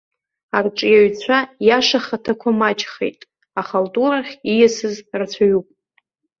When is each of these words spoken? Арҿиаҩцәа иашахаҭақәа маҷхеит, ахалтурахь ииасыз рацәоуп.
Арҿиаҩцәа 0.57 1.37
иашахаҭақәа 1.67 2.49
маҷхеит, 2.59 3.19
ахалтурахь 3.59 4.33
ииасыз 4.51 4.95
рацәоуп. 5.19 5.67